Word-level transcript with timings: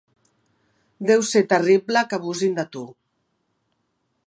Deu 1.09 1.21
ser 1.31 1.43
terrible 1.51 2.03
que 2.13 2.19
abusin 2.19 2.59
de 2.61 2.67
tu. 2.77 2.85